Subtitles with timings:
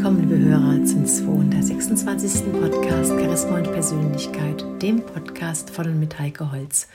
[0.00, 2.52] 25.
[2.52, 6.88] Podcast Charisma und Persönlichkeit, dem Podcast von und mit Heike Holz.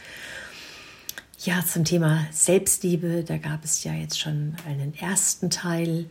[1.43, 6.10] Ja, zum Thema Selbstliebe, da gab es ja jetzt schon einen ersten Teil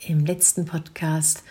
[0.00, 1.42] im letzten Podcast.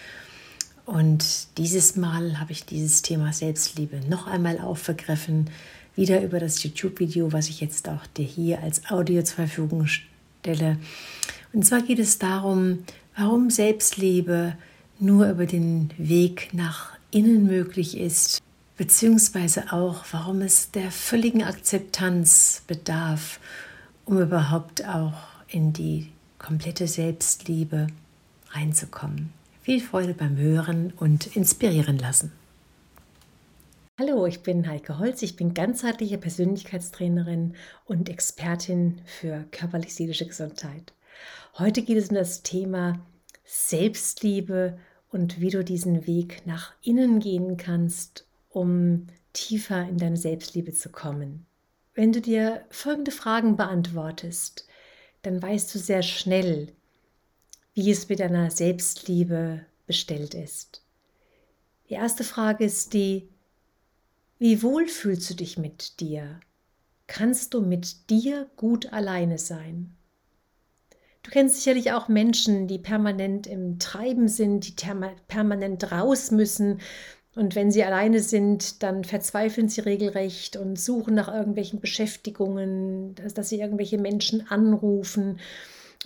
[0.86, 5.52] Und dieses Mal habe ich dieses Thema Selbstliebe noch einmal aufgegriffen,
[5.96, 10.80] wieder über das YouTube-Video, was ich jetzt auch dir hier als Audio zur Verfügung stelle.
[11.54, 12.84] Und zwar geht es darum,
[13.16, 14.58] warum Selbstliebe
[15.00, 18.42] nur über den Weg nach innen möglich ist,
[18.78, 23.40] beziehungsweise auch, warum es der völligen Akzeptanz bedarf,
[24.06, 25.14] um überhaupt auch
[25.48, 27.88] in die komplette Selbstliebe
[28.52, 29.34] reinzukommen.
[29.62, 32.32] Viel Freude beim Hören und inspirieren lassen.
[34.00, 37.56] Hallo, ich bin Heike Holz, ich bin ganzheitliche Persönlichkeitstrainerin
[37.86, 40.94] und Expertin für körperlich-seelische Gesundheit.
[41.58, 43.00] Heute geht es um das Thema
[43.44, 44.78] Selbstliebe
[45.10, 50.90] und wie du diesen Weg nach innen gehen kannst, um tiefer in deine Selbstliebe zu
[50.90, 51.46] kommen.
[51.94, 54.68] Wenn du dir folgende Fragen beantwortest,
[55.24, 56.74] dann weißt du sehr schnell,
[57.74, 60.84] wie es mit deiner Selbstliebe bestellt ist.
[61.90, 63.30] Die erste Frage ist die,
[64.40, 66.40] wie wohl fühlst du dich mit dir?
[67.08, 69.96] Kannst du mit dir gut alleine sein?
[71.28, 74.88] Du kennst sicherlich auch Menschen, die permanent im Treiben sind, die
[75.28, 76.80] permanent raus müssen.
[77.36, 83.34] Und wenn sie alleine sind, dann verzweifeln sie regelrecht und suchen nach irgendwelchen Beschäftigungen, dass,
[83.34, 85.42] dass sie irgendwelche Menschen anrufen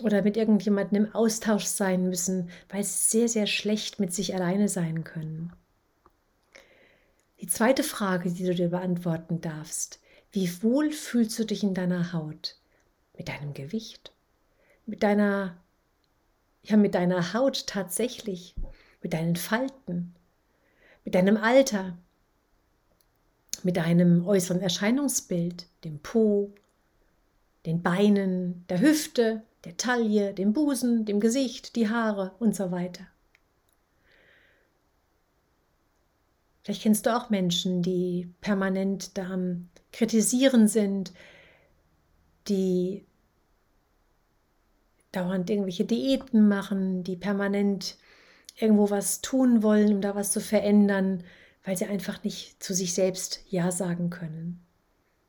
[0.01, 4.69] oder mit irgendjemandem im Austausch sein müssen, weil sie sehr, sehr schlecht mit sich alleine
[4.69, 5.53] sein können.
[7.41, 9.99] Die zweite Frage, die du dir beantworten darfst,
[10.31, 12.55] wie wohl fühlst du dich in deiner Haut?
[13.15, 14.11] Mit deinem Gewicht?
[14.85, 15.57] Mit deiner,
[16.63, 18.55] ja, mit deiner Haut tatsächlich,
[19.01, 20.15] mit deinen Falten,
[21.03, 21.97] mit deinem Alter,
[23.63, 26.51] mit deinem äußeren Erscheinungsbild, dem Po,
[27.65, 33.05] den Beinen, der Hüfte, der Taille, dem Busen, dem Gesicht, die Haare und so weiter.
[36.63, 41.11] Vielleicht kennst du auch Menschen, die permanent da am Kritisieren sind,
[42.47, 43.05] die
[45.11, 47.97] dauernd irgendwelche Diäten machen, die permanent
[48.57, 51.23] irgendwo was tun wollen, um da was zu verändern,
[51.63, 54.65] weil sie einfach nicht zu sich selbst Ja sagen können.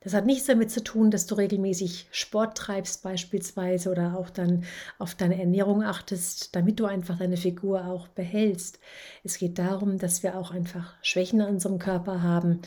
[0.01, 4.65] Das hat nichts damit zu tun, dass du regelmäßig Sport treibst beispielsweise oder auch dann
[4.99, 8.81] auf deine Ernährung achtest, damit du einfach deine Figur auch behältst.
[9.23, 12.63] Es geht darum, dass wir auch einfach Schwächen an unserem Körper haben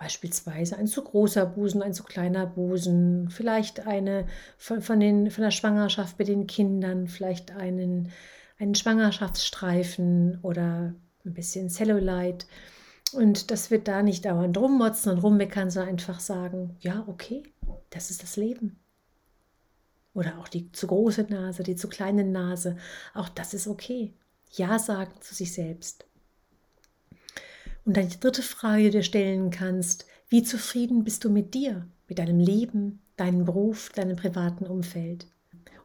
[0.00, 5.44] Beispielsweise ein zu großer Busen, ein zu kleiner Busen, vielleicht eine von, von, den, von
[5.44, 8.10] der Schwangerschaft bei den Kindern, vielleicht einen,
[8.58, 10.94] einen Schwangerschaftsstreifen oder
[11.26, 12.46] ein bisschen Cellulite.
[13.12, 17.42] Und dass wir da nicht dauernd rummotzen und rummeckern, sondern einfach sagen, ja, okay,
[17.90, 18.80] das ist das Leben.
[20.14, 22.78] Oder auch die zu große Nase, die zu kleine Nase,
[23.12, 24.14] auch das ist okay.
[24.52, 26.06] Ja sagen zu sich selbst.
[27.90, 31.88] Und dann die dritte Frage, die du stellen kannst, wie zufrieden bist du mit dir,
[32.06, 35.26] mit deinem Leben, deinem Beruf, deinem privaten Umfeld?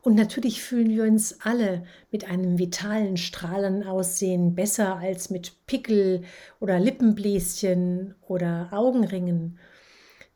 [0.03, 6.21] Und natürlich fühlen wir uns alle mit einem vitalen, strahlenden Aussehen besser als mit Pickel
[6.59, 9.57] oder Lippenbläschen oder Augenringen.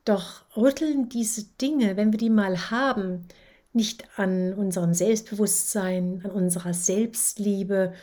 [0.05, 3.27] Doch rütteln diese Dinge, wenn wir die mal haben,
[3.73, 7.93] nicht an unserem Selbstbewusstsein, an unserer Selbstliebe,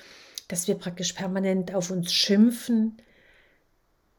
[0.47, 2.99] dass wir praktisch permanent auf uns schimpfen,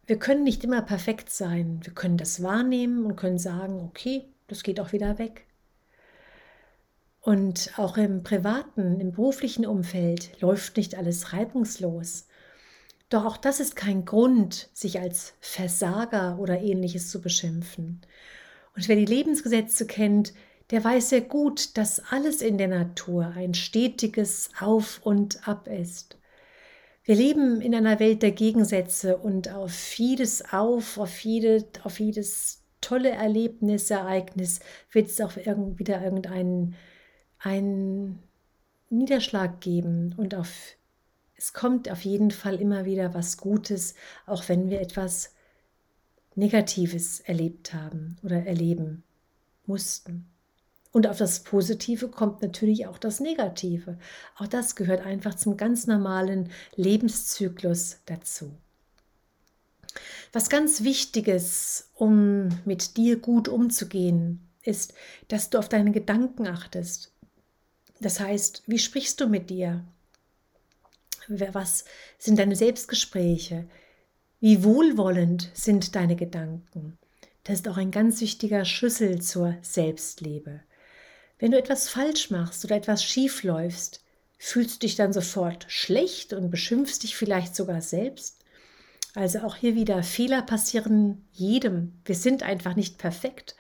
[0.07, 1.81] wir können nicht immer perfekt sein.
[1.84, 5.45] Wir können das wahrnehmen und können sagen, okay, das geht auch wieder weg.
[7.19, 12.27] Und auch im privaten, im beruflichen Umfeld läuft nicht alles reibungslos.
[13.09, 18.01] Doch auch das ist kein Grund, sich als Versager oder ähnliches zu beschimpfen.
[18.75, 20.33] Und wer die Lebensgesetze kennt,
[20.71, 26.17] der weiß sehr gut, dass alles in der Natur ein stetiges Auf und Ab ist.
[27.07, 32.65] Wir leben in einer Welt der Gegensätze und auf jedes Auf, auf, jede, auf jedes
[32.81, 34.59] tolle Erlebnis, Ereignis
[34.92, 36.75] wird es auch wieder irgendeinen
[37.39, 38.21] einen
[38.89, 40.75] Niederschlag geben und auf,
[41.38, 43.95] es kommt auf jeden Fall immer wieder was Gutes,
[44.25, 45.33] auch wenn wir etwas
[46.36, 49.03] Negatives erlebt haben oder erleben
[49.65, 50.30] mussten.
[50.98, 54.00] Und auf das Positive kommt natürlich auch das Negative.
[54.36, 58.52] Auch das gehört einfach zum ganz normalen Lebenszyklus dazu.
[60.34, 64.96] Was ganz Wichtiges, um mit dir gut umzugehen, ist,
[65.28, 67.14] dass du auf deine Gedanken achtest.
[68.02, 69.86] Das heißt, wie sprichst du mit dir?
[71.28, 71.86] Was
[72.18, 73.70] sind deine Selbstgespräche?
[74.40, 76.98] Wie wohlwollend sind deine Gedanken?
[77.44, 80.62] Das ist auch ein ganz wichtiger Schlüssel zur Selbstliebe.
[81.39, 84.04] Wenn du etwas falsch machst oder etwas schief läufst,
[84.38, 88.44] fühlst du dich dann sofort schlecht und beschimpfst dich vielleicht sogar selbst?
[89.13, 92.00] Also auch hier wieder, Fehler passieren jedem.
[92.06, 93.56] Wir sind einfach nicht perfekt.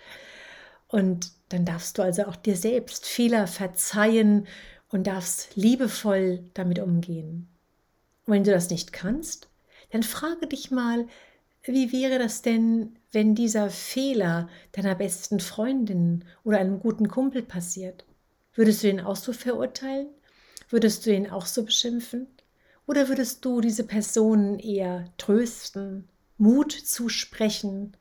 [0.87, 4.47] Und dann darfst du also auch dir selbst Fehler verzeihen
[4.89, 7.47] und darfst liebevoll damit umgehen.
[8.25, 9.49] Und wenn du das nicht kannst,
[9.91, 11.07] dann frage dich mal,
[11.67, 18.05] wie wäre das denn, wenn dieser Fehler deiner besten Freundin oder einem guten Kumpel passiert?
[18.53, 20.07] Würdest du ihn auch so verurteilen?
[20.69, 22.27] Würdest du ihn auch so beschimpfen?
[22.85, 27.97] Oder würdest du diese Person eher trösten, Mut zusprechen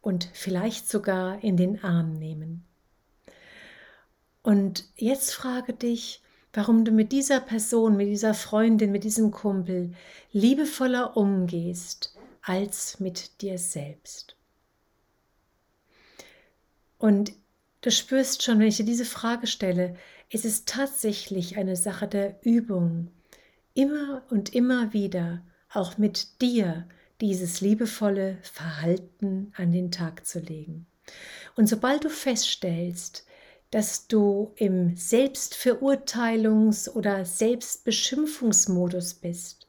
[0.00, 2.64] und vielleicht sogar in den Arm nehmen?
[4.42, 6.22] Und jetzt frage dich,
[6.54, 9.92] warum du mit dieser Person, mit dieser Freundin, mit diesem Kumpel
[10.32, 14.36] liebevoller umgehst als mit dir selbst.
[16.98, 17.32] Und
[17.80, 19.96] du spürst schon, wenn ich dir diese Frage stelle,
[20.30, 23.10] es ist tatsächlich eine Sache der Übung,
[23.74, 25.42] immer und immer wieder
[25.72, 26.86] auch mit dir
[27.20, 30.86] dieses liebevolle Verhalten an den Tag zu legen.
[31.56, 33.26] Und sobald du feststellst,
[33.70, 39.68] dass du im Selbstverurteilungs- oder Selbstbeschimpfungsmodus bist,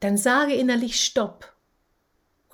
[0.00, 1.53] dann sage innerlich Stopp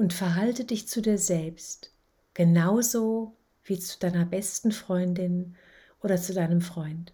[0.00, 1.92] und verhalte dich zu dir selbst,
[2.32, 5.56] genauso wie zu deiner besten Freundin
[6.02, 7.12] oder zu deinem Freund.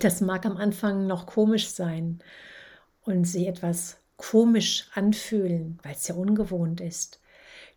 [0.00, 2.20] Das mag am Anfang noch komisch sein
[3.02, 7.20] und sich etwas komisch anfühlen, weil es ja ungewohnt ist.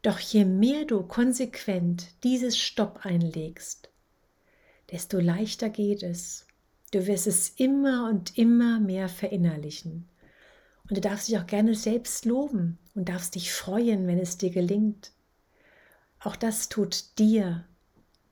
[0.03, 3.89] Doch je mehr du konsequent dieses Stopp einlegst,
[4.89, 6.47] desto leichter geht es.
[6.93, 10.07] Du wirst es immer und immer mehr verinnerlichen.
[10.87, 14.51] Und du darfst dich auch gerne selbst loben und darfst dich freuen, wenn es dir
[14.51, 15.11] gelingt.
[16.19, 17.65] Auch das tut dir,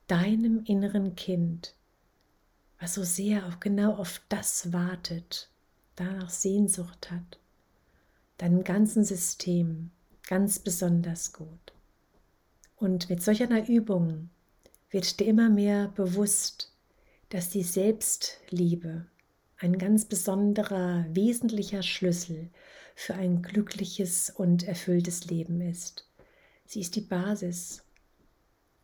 [0.08, 1.76] deinem inneren Kind,
[2.80, 5.50] was so sehr auch genau auf das wartet,
[5.96, 7.40] danach Sehnsucht hat,
[8.38, 9.92] deinem ganzen System
[10.28, 11.74] ganz besonders gut.
[12.76, 14.30] Und mit solch einer Übung
[14.90, 16.72] wird dir immer mehr bewusst,
[17.30, 19.06] dass die Selbstliebe
[19.58, 22.50] ein ganz besonderer, wesentlicher Schlüssel
[22.96, 26.08] für ein glückliches und erfülltes Leben ist.
[26.66, 27.84] Sie ist die Basis,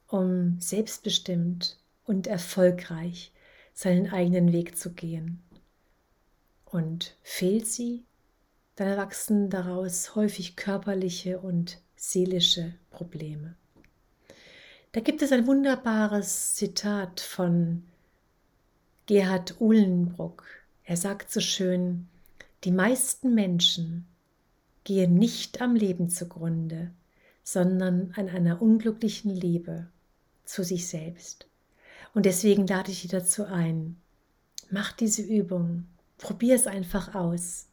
[0.07, 3.31] um selbstbestimmt und erfolgreich
[3.73, 5.41] seinen eigenen Weg zu gehen.
[6.65, 8.03] Und fehlt sie,
[8.75, 13.55] dann erwachsen daraus häufig körperliche und seelische Probleme.
[14.91, 17.83] Da gibt es ein wunderbares Zitat von
[19.05, 20.45] Gerhard Uhlenbruck.
[20.89, 22.07] Er sagt so schön,
[22.63, 24.07] die meisten Menschen
[24.85, 26.89] gehen nicht am Leben zugrunde,
[27.43, 29.85] sondern an einer unglücklichen Liebe
[30.45, 31.47] zu sich selbst.
[32.15, 33.97] Und deswegen lade ich dich dazu ein.
[34.71, 35.85] Mach diese Übung,
[36.17, 37.67] probier es einfach aus.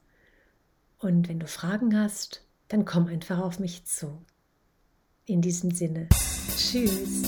[0.98, 4.20] Und wenn du Fragen hast, dann komm einfach auf mich zu.
[5.24, 6.10] In diesem Sinne,
[6.54, 7.22] tschüss.